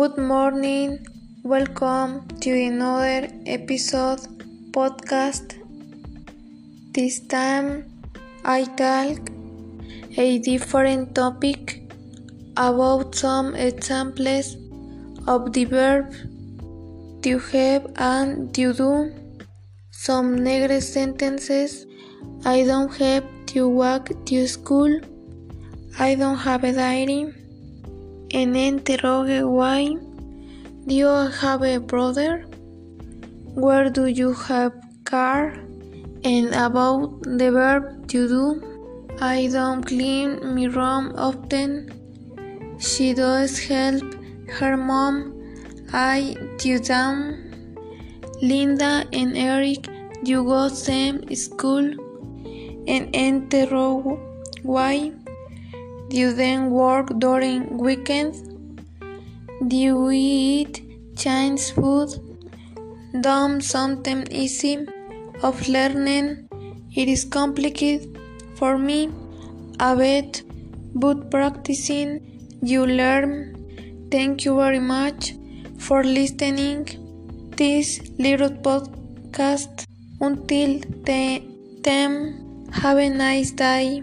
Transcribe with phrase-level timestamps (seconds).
[0.00, 1.06] Good morning.
[1.42, 4.20] Welcome to another episode
[4.76, 5.56] podcast.
[6.94, 7.68] This time
[8.42, 9.18] I talk
[10.16, 11.82] a different topic
[12.56, 14.56] about some examples
[15.26, 16.14] of the verb
[17.26, 18.92] to have and to do.
[19.90, 21.84] Some negative sentences.
[22.46, 24.98] I don't have to walk to school.
[25.98, 27.34] I don't have a diary.
[28.32, 29.96] En interrogue why.
[30.86, 31.08] Do you
[31.40, 32.46] have a brother?
[33.54, 34.72] Where do you have
[35.04, 35.54] car?
[36.22, 38.62] And about the verb to do.
[39.20, 41.90] I don't clean my room often.
[42.78, 44.04] She does help
[44.58, 45.34] her mom.
[45.92, 47.74] I do them.
[48.40, 49.88] Linda and Eric
[50.22, 51.90] you go same school.
[52.86, 54.20] And interrogue
[54.62, 55.19] why.
[56.10, 58.38] Do you then work during weekends?
[59.68, 60.82] Do we eat
[61.16, 62.08] Chinese food?
[63.20, 64.88] Dumb something easy
[65.40, 66.48] of learning.
[66.96, 68.18] It is complicated
[68.56, 69.08] for me
[69.78, 70.42] a bit,
[70.96, 72.10] but practicing
[72.60, 73.34] you learn.
[74.10, 75.34] Thank you very much
[75.78, 76.88] for listening
[77.56, 79.86] this little podcast.
[80.20, 84.02] Until then, have a nice day.